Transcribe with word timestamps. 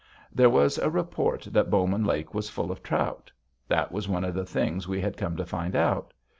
There 0.33 0.49
was 0.49 0.79
a 0.79 0.89
report 0.89 1.47
that 1.51 1.69
Bowman 1.69 2.05
Lake 2.05 2.33
was 2.33 2.49
full 2.49 2.71
of 2.71 2.81
trout. 2.81 3.31
That 3.67 3.91
was 3.91 4.09
one 4.09 4.23
of 4.23 4.33
the 4.33 4.47
things 4.47 4.87
we 4.87 4.99
had 4.99 5.15
come 5.15 5.37
to 5.37 5.45
find 5.45 5.75
out. 5.75 6.11